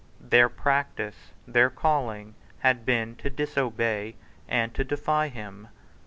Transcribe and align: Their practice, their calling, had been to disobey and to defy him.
Their 0.19 0.49
practice, 0.49 1.31
their 1.47 1.69
calling, 1.69 2.33
had 2.61 2.87
been 2.87 3.15
to 3.17 3.29
disobey 3.29 4.15
and 4.49 4.73
to 4.73 4.83
defy 4.83 5.27
him. 5.27 5.67